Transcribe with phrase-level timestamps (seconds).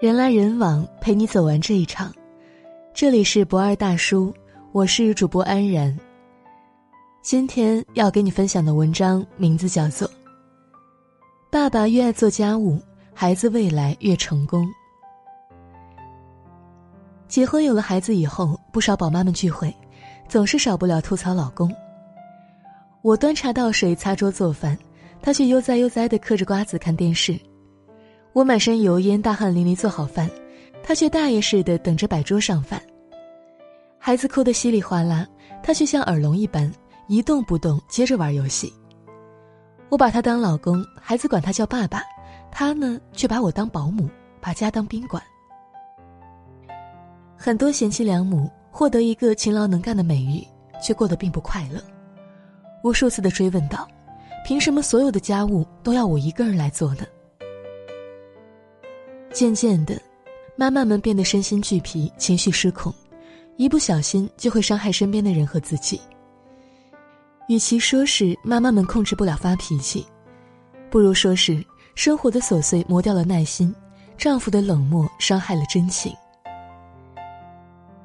[0.00, 2.12] 人来人往，陪你走完这一场。
[2.92, 4.34] 这里是不二大叔，
[4.72, 5.96] 我是主播安然。
[7.22, 10.06] 今天要给你分享的文章名字叫做
[11.48, 12.76] 《爸爸越爱做家务，
[13.14, 14.66] 孩子未来越成功》。
[17.28, 19.72] 结婚有了孩子以后，不少宝妈们聚会，
[20.28, 21.72] 总是少不了吐槽老公。
[23.00, 24.76] 我端茶倒水、擦桌做饭，
[25.22, 27.38] 他却悠哉悠哉的嗑着瓜子看电视。
[28.34, 30.28] 我满身油烟、大汗淋漓做好饭，
[30.82, 32.82] 他却大爷似的等着摆桌上饭。
[33.96, 35.24] 孩子哭得稀里哗啦，
[35.62, 36.70] 他却像耳聋一般
[37.06, 38.72] 一动不动，接着玩游戏。
[39.88, 42.02] 我把他当老公，孩子管他叫爸爸，
[42.50, 45.22] 他呢却把我当保姆，把家当宾馆。
[47.36, 50.44] 很多贤妻良母获得一个勤劳能干的美誉，
[50.82, 51.80] 却过得并不快乐。
[52.82, 53.86] 无数次的追问道
[54.44, 57.04] ：“凭什么所有的家务都要我一个人来做呢？”
[59.34, 60.00] 渐渐的，
[60.54, 62.94] 妈妈们变得身心俱疲，情绪失控，
[63.56, 66.00] 一不小心就会伤害身边的人和自己。
[67.48, 70.06] 与其说是妈妈们控制不了发脾气，
[70.88, 71.62] 不如说是
[71.96, 73.74] 生活的琐碎磨掉了耐心，
[74.16, 76.14] 丈夫的冷漠伤害了真情。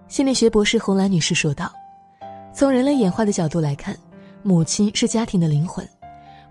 [0.07, 1.71] 心理学博士红兰女士说道
[2.55, 3.95] ：“从人类演化的角度来看，
[4.41, 5.87] 母亲是家庭的灵魂，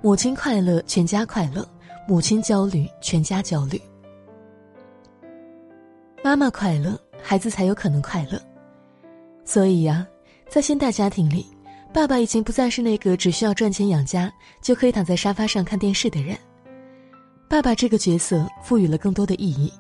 [0.01, 1.65] 母亲快乐，全家快乐；
[2.07, 3.83] 母亲焦虑，全家焦虑。”
[6.29, 8.39] 妈妈快乐，孩子才有可能快乐。
[9.47, 10.07] 所以呀，
[10.47, 11.47] 在现代家庭里，
[11.91, 16.37] 爸爸已经不再是那个只需要赚钱养家就可以躺在沙发上看电视的人。
[17.49, 19.73] 爸爸这个角色赋予了更多的意义。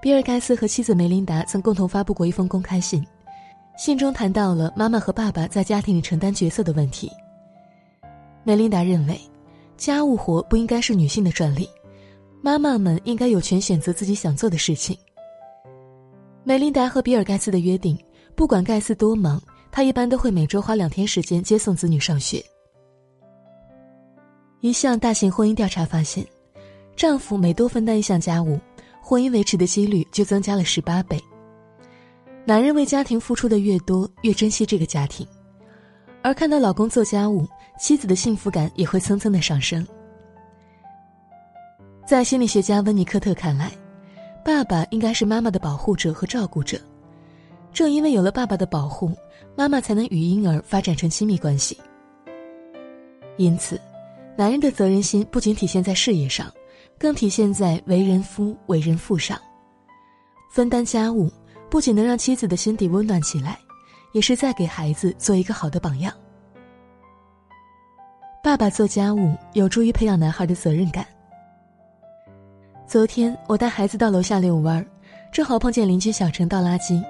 [0.00, 3.06] 比尔盖茨和妻子梅琳达曾共同发布过一封公开信，
[3.76, 7.12] 信中谈到了妈妈和爸爸在家庭里承担角色的问题。
[8.44, 9.20] 梅琳达认为，
[9.76, 11.68] 家务活不应该是女性的专利。
[12.44, 14.98] 妈妈们应该有权选择自己想做的事情。
[16.42, 17.96] 梅琳达和比尔盖茨的约定，
[18.34, 19.40] 不管盖茨多忙，
[19.70, 22.44] 他一般都会每周花两天时间接送子女上学。
[24.60, 26.26] 一项大型婚姻调查发现，
[26.96, 28.58] 丈夫每多分担一项家务，
[29.00, 31.22] 婚姻维持的几率就增加了十八倍。
[32.44, 35.24] 男人为家庭付出的越多，越珍惜这个家庭，
[36.22, 37.46] 而看到老公做家务，
[37.78, 39.86] 妻子的幸福感也会蹭蹭的上升。
[42.12, 43.72] 在心理学家温尼科特看来，
[44.44, 46.78] 爸爸应该是妈妈的保护者和照顾者。
[47.72, 49.16] 正因为有了爸爸的保护，
[49.56, 51.80] 妈妈才能与婴儿发展成亲密关系。
[53.38, 53.80] 因此，
[54.36, 56.52] 男人的责任心不仅体现在事业上，
[56.98, 59.40] 更体现在为人夫、为人父上。
[60.50, 61.32] 分担家务
[61.70, 63.58] 不仅能让妻子的心底温暖起来，
[64.12, 66.12] 也是在给孩子做一个好的榜样。
[68.44, 71.06] 爸爸做家务有助于培养男孩的责任感。
[72.92, 74.84] 昨天我带孩子到楼下遛弯，
[75.32, 77.02] 正好碰见邻居小陈倒垃圾，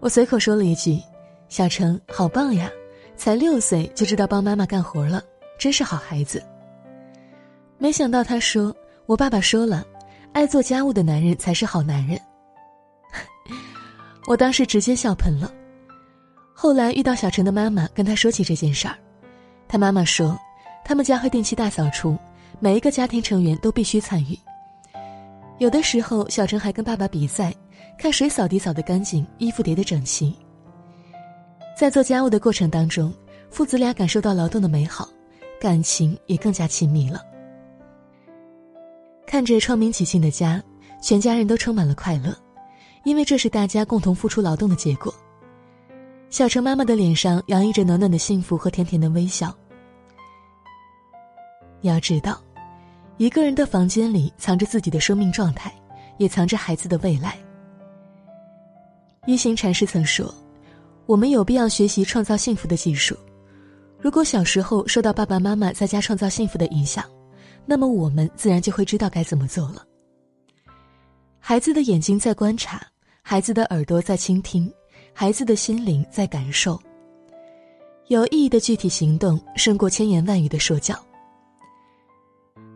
[0.00, 0.98] 我随口说了一句
[1.50, 2.70] ：“小陈好棒呀，
[3.14, 5.22] 才六岁就知道帮妈妈干活了，
[5.58, 6.42] 真是好孩子。”
[7.76, 8.74] 没想到他说
[9.04, 9.84] ：“我爸爸说了，
[10.32, 12.18] 爱做家务的男人才是好男人。”
[14.26, 15.52] 我当时直接笑喷了。
[16.54, 18.96] 后来遇到小陈的妈妈，跟他说起这件事儿，
[19.68, 20.34] 他妈妈说，
[20.86, 22.16] 他们家会定期大扫除，
[22.60, 24.38] 每一个家庭成员都必须参与。
[25.62, 27.54] 有的时候，小陈还跟爸爸比赛，
[27.96, 30.36] 看谁扫地扫得干净，衣服叠得整齐。
[31.78, 33.14] 在做家务的过程当中，
[33.48, 35.08] 父子俩感受到劳动的美好，
[35.60, 37.22] 感情也更加亲密了。
[39.24, 40.60] 看着窗明几净的家，
[41.00, 42.36] 全家人都充满了快乐，
[43.04, 45.14] 因为这是大家共同付出劳动的结果。
[46.28, 49.56] 小陈妈妈的脸上洋溢着暖暖的幸福和甜甜的微笑。
[51.80, 52.42] 你要知道。
[53.18, 55.72] 一个人的房间里藏着自己的生命状态，
[56.18, 57.36] 也藏着孩子的未来。
[59.26, 60.34] 一行禅师曾说
[61.06, 63.16] ：“我们有必要学习创造幸福的技术。
[64.00, 67.04] 如果小时候受到爸爸妈妈在家创造幸福的影响，
[67.64, 69.84] 那么我们自然就会知道该怎么做了。”
[71.38, 72.84] 孩子的眼睛在观察，
[73.22, 74.72] 孩子的耳朵在倾听，
[75.12, 76.80] 孩子的心灵在感受。
[78.08, 80.98] 有意义的具体行动胜过千言万语的说教。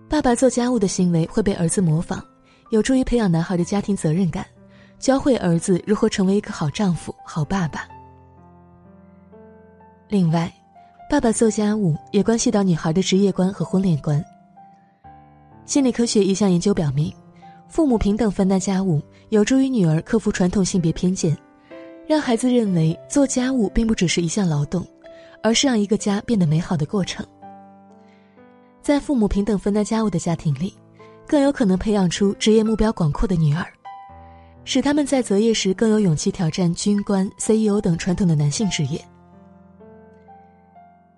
[0.08, 2.23] 爸爸做家务的行为会被儿子模仿，
[2.70, 4.47] 有助于培养男孩的家庭责任感，
[5.00, 7.88] 教会儿子如何成为一个好丈夫、好爸爸。
[10.08, 10.53] 另外，
[11.11, 14.25] 爸爸做家务也关系到女孩的职业观和婚恋观。
[15.64, 17.12] 心理科学一项研究表明，
[17.69, 21.37] 父母平等分担家务，有助于女儿克服传统性别偏见，
[22.06, 24.87] 让孩子认为做家务并不只是一项劳动，
[25.43, 27.26] 而是让一个家变得美好的过程。
[28.87, 30.73] 在父母平等分担家务的家庭里，
[31.27, 33.67] 更有可能培养出职业目标广阔的女儿，
[34.65, 39.05] 使他们在择业时更有勇气挑战军官、CEO 等传统的男性职业。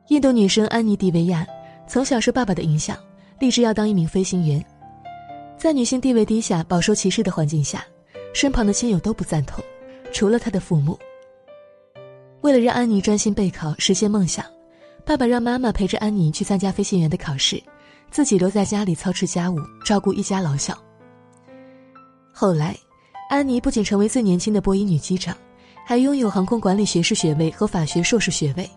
[0.07, 1.47] 印度女生安妮·迪维亚
[1.87, 2.97] 从小受爸爸的影响，
[3.39, 4.65] 立志要当一名飞行员。
[5.59, 7.85] 在女性地位低下、饱受歧视的环境下，
[8.33, 9.63] 身旁的亲友都不赞同，
[10.11, 10.99] 除了她的父母。
[12.41, 14.43] 为了让安妮专心备考、实现梦想，
[15.05, 17.63] 爸爸让妈妈陪着安妮去参加飞行员的考试，
[18.11, 20.77] 自己留在家里操持家务、照顾一家老小。
[22.33, 22.77] 后来，
[23.31, 25.37] 安妮不仅成为最年轻的波音女机长，
[25.87, 28.69] 还拥有航空管理学士学位和法学硕士学位，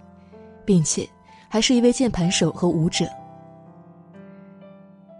[0.65, 1.07] 并且。
[1.53, 3.05] 还是一位键盘手和舞者。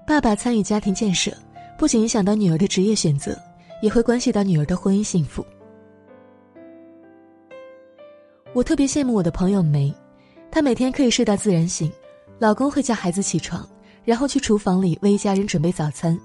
[0.08, 1.30] 爸爸参与家庭建设，
[1.78, 3.38] 不仅影响到女儿的职业选择，
[3.82, 5.46] 也会关系到女儿的婚姻幸福。
[8.54, 9.94] 我特别羡慕我的朋友梅，
[10.52, 11.92] 她每天可以睡到自然醒，
[12.38, 13.68] 老公会叫孩子起床，
[14.04, 16.20] 然后去厨房里为一家人准备早餐。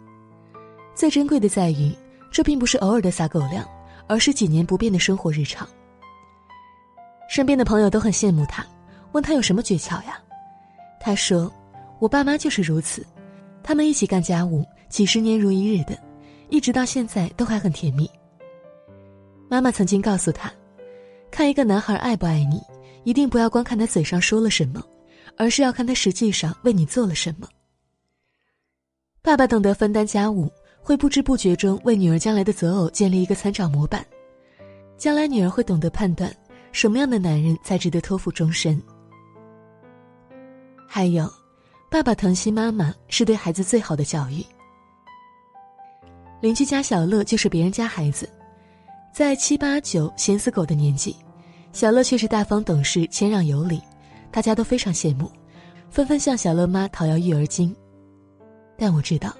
[0.94, 1.96] 最珍贵的在于，
[2.30, 3.66] 这并不是偶尔的撒狗粮，
[4.06, 5.66] 而是几年不变的生活日常。
[7.28, 8.66] 身边的朋友都很羡慕她。
[9.12, 10.20] 问他有什么诀窍呀？
[11.00, 11.50] 他说
[12.00, 13.06] ：“我爸妈就是如此，
[13.62, 15.96] 他们一起干家务，几十年如一日的，
[16.50, 18.10] 一直到现在都还很甜蜜。”
[19.48, 20.52] 妈妈曾经告诉他
[21.30, 22.60] ：“看一个男孩爱不爱你，
[23.06, 24.84] 一定不要光看他嘴上说了什么，
[25.36, 27.48] 而是要看他实际上为你做了什么。”
[29.22, 30.50] 爸爸懂得分担家务，
[30.82, 34.04] 会不知不觉中为女儿将来的择偶建立一个参照模板，
[34.96, 36.34] 将来女儿会懂得判断
[36.72, 38.82] 什么样的男人才值得托付终身。
[40.84, 41.32] 还有，
[41.88, 44.44] 爸爸疼惜妈妈是对孩子最好的教育。
[46.40, 48.28] 邻居家小乐就是别人家孩子，
[49.14, 51.14] 在七八九闲死狗的年纪，
[51.76, 53.82] 小乐却是大方懂事、谦让有礼，
[54.30, 55.30] 大家都非常羡慕，
[55.90, 57.76] 纷纷向小乐妈讨要育儿金。
[58.78, 59.36] 但我知道，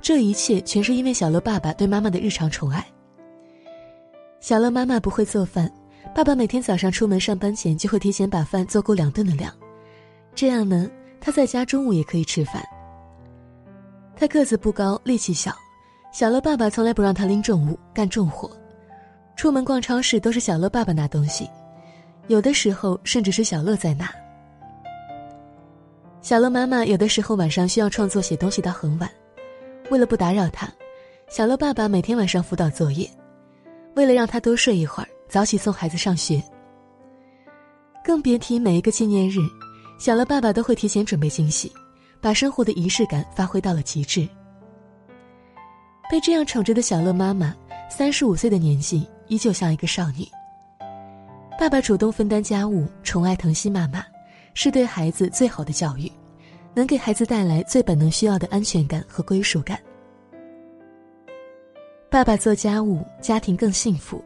[0.00, 2.84] 这一切全是因为小乐爸爸对妈妈的日常宠爱。
[4.40, 5.72] 小乐妈妈不会做饭，
[6.12, 9.54] 爸爸每天早上出门上班前就会提前把饭做够两顿的量。
[10.34, 10.90] 这样呢，
[11.20, 12.60] 他在家中午也可以吃饭。
[14.16, 15.54] 他个子不高，力气小，
[16.12, 18.50] 小乐爸爸从来不让他拎重物、干重活。
[19.36, 21.48] 出门逛超市都是小乐爸爸拿东西，
[22.28, 24.08] 有的时候甚至是小乐在那。
[26.20, 29.10] 小乐妈妈有的时候晚上需要创作写东西到很晚，
[29.90, 30.68] 为了不打扰他，
[31.28, 33.08] 小乐爸爸每天晚上辅导作业，
[33.94, 36.42] 为了让他多睡一会儿，早起送孩子上学。
[38.04, 39.38] 更别提每一个纪念日。
[39.98, 41.72] 小乐爸爸都会提前准备惊喜，
[42.20, 44.28] 把生活的仪式感发挥到了极致。
[46.08, 47.52] 被这样宠着的小乐妈妈，
[47.90, 50.24] 三十五岁的年纪依旧像一个少女。
[51.58, 54.04] 爸爸主动分担家务，宠爱疼惜妈妈，
[54.54, 56.10] 是对孩子最好的教育，
[56.72, 59.76] 能给孩子带来最本能需要的安全感和归属感。
[62.08, 64.22] 爸爸做家务，家庭更幸福。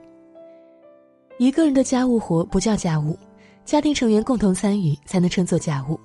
[1.38, 3.18] 一个人的家务活不叫家务。
[3.64, 5.98] 家庭成员共同参与才能称作家务，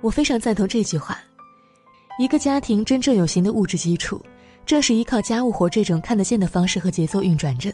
[0.00, 1.20] 我非常赞同这句话。
[2.18, 4.20] 一个家庭真正有形的物质基础，
[4.64, 7.70] 正是依靠家务活这种看得见的方式和节奏运转着。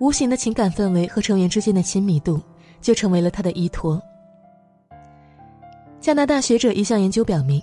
[0.00, 2.40] 无形的情感氛围和成员之间的亲密度，
[2.80, 4.00] 就成为了他的依托。
[6.00, 7.62] 加拿大学者一项研究表明，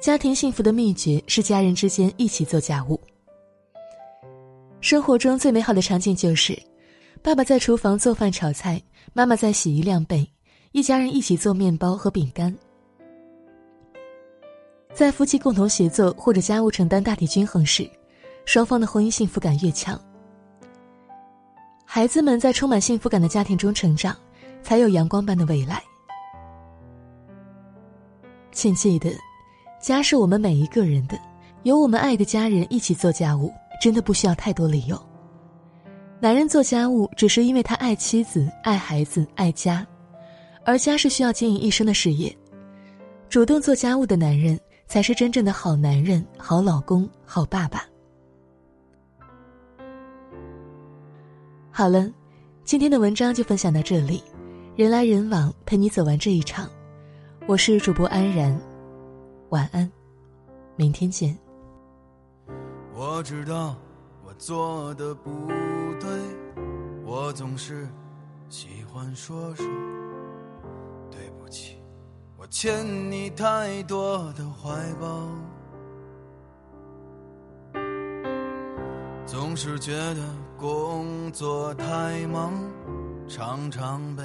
[0.00, 3.00] 家庭幸福的秘诀是家人之间一起做家务。
[4.80, 6.60] 生活中最美好的场景就是。
[7.22, 10.26] 爸爸在厨房做饭炒菜，妈妈在洗衣晾被，
[10.72, 12.56] 一家人一起做面包和饼干。
[14.94, 17.88] 在夫妻共同协作或者家务承担大体均衡时，
[18.46, 20.00] 双方的婚姻幸福感越强。
[21.92, 24.16] 孩子们在充满幸福感的家庭中成长，
[24.62, 25.82] 才有阳光般的未来。
[28.52, 29.12] 请记得，
[29.82, 31.18] 家是我们每一个人的，
[31.64, 34.96] 有我们爱的家人一起做家务，真的不需要太多理由。
[36.20, 39.84] 男人做家务只是因为他爱妻子、爱孩子、爱家，
[40.64, 42.32] 而家是需要经营一生的事业。
[43.28, 44.56] 主动做家务的男人
[44.86, 47.84] 才是真正的好男人、好老公、好爸爸。
[51.80, 52.12] 好了，
[52.62, 54.22] 今天的文章就分享到这里，
[54.76, 56.68] 人来人往，陪你走完这一场。
[57.46, 58.54] 我是主播安然，
[59.48, 59.90] 晚安，
[60.76, 61.34] 明天见。
[62.94, 63.74] 我知道
[64.26, 64.34] 我。
[64.34, 65.30] 做的不
[65.98, 66.10] 对，
[67.02, 67.88] 我总是
[68.50, 69.64] 喜欢说说
[71.10, 71.78] 对不起，
[72.36, 74.70] 我欠你太多的怀
[75.00, 75.30] 抱，
[79.50, 80.22] 总是觉得
[80.56, 82.52] 工作太忙，
[83.26, 84.22] 常常被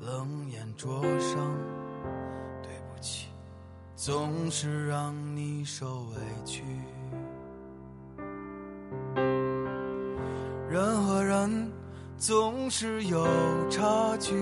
[0.00, 1.54] 冷眼灼伤，
[2.64, 3.28] 对不起，
[3.94, 6.64] 总是让你受委屈。
[10.68, 11.70] 人和人
[12.18, 13.24] 总是有
[13.70, 14.34] 差距，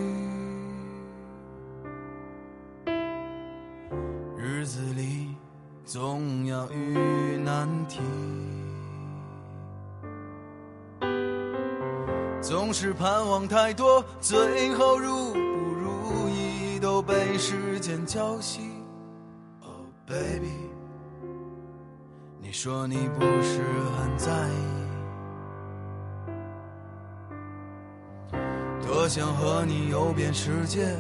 [12.76, 18.62] 是盼望太多，最后如不如意，都被时间浇熄。
[19.62, 20.50] Oh baby，
[22.42, 23.62] 你说你不是
[23.96, 24.32] 很在
[28.32, 28.34] 意，
[28.84, 30.96] 多想和你游遍世界，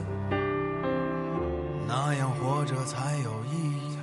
[1.88, 3.98] 那样活着才有意义。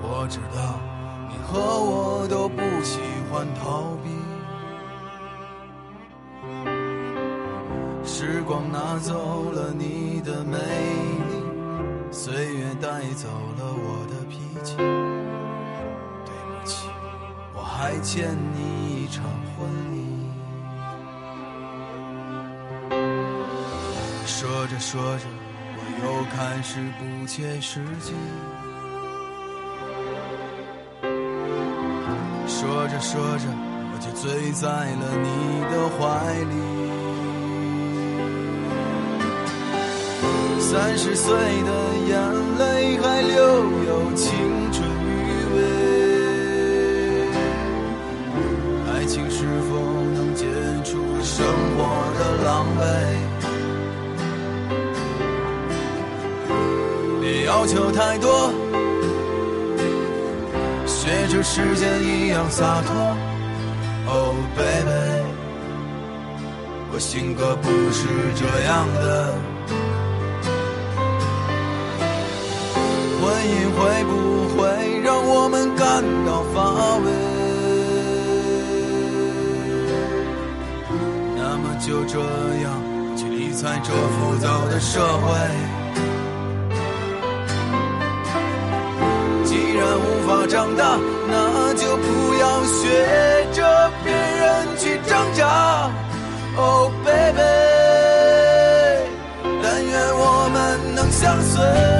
[0.00, 0.80] 我知道
[1.28, 3.00] 你和我都不喜
[3.30, 4.08] 欢逃避。
[8.54, 10.62] 光拿走了你的美丽，
[12.12, 13.26] 岁月带走
[13.58, 14.76] 了我的脾气。
[14.76, 14.86] 对
[16.46, 16.86] 不起，
[17.52, 19.24] 我还欠你一场
[19.56, 19.96] 婚礼。
[24.24, 25.26] 说着说着，
[25.74, 28.14] 我又开始不切实际。
[32.46, 33.48] 说着说着，
[33.92, 36.54] 我就醉在了你的怀里。
[40.66, 41.70] 三十岁的
[42.08, 42.18] 眼
[42.58, 43.36] 泪还留
[43.86, 44.32] 有青
[44.72, 45.06] 春余
[45.54, 45.56] 味，
[48.90, 49.76] 爱情是否
[50.14, 50.46] 能解
[50.82, 51.78] 除生活
[52.18, 52.82] 的狼狈？
[57.20, 58.50] 别要求太多，
[60.86, 62.94] 学着时间一样洒脱。
[64.06, 65.22] Oh baby，
[66.90, 69.53] 我性格不是这样的。
[73.44, 74.10] 婚姻会不
[74.56, 74.64] 会
[75.02, 77.06] 让我们感到乏味？
[81.36, 82.18] 那么就这
[82.62, 82.72] 样
[83.14, 85.28] 去理睬这浮躁的社会。
[89.44, 90.98] 既然无法长大，
[91.28, 95.90] 那就不要学着别人去挣扎。
[96.56, 97.42] Oh baby，
[99.62, 101.93] 但愿我们能相随。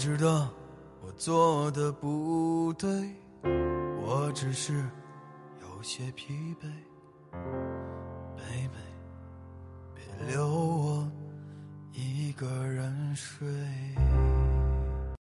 [0.00, 0.48] 我知道
[1.02, 2.88] 我做的不对，
[3.42, 4.82] 我只是
[5.60, 6.70] 有些疲惫。
[8.34, 8.80] baby，
[9.94, 10.02] 别
[10.32, 11.12] 留我
[11.92, 13.46] 一个人睡。